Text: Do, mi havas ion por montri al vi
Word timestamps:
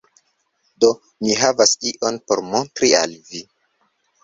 Do, 0.83 0.89
mi 1.25 1.35
havas 1.41 1.75
ion 1.91 2.19
por 2.31 2.43
montri 2.49 2.93
al 3.03 3.17
vi 3.31 3.47